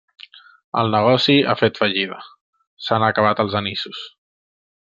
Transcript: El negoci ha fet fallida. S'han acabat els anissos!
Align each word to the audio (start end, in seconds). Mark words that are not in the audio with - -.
El 0.83 0.87
negoci 0.95 1.35
ha 1.51 1.55
fet 1.59 1.77
fallida. 1.81 2.17
S'han 2.87 3.07
acabat 3.09 3.43
els 3.45 3.59
anissos! 3.61 4.01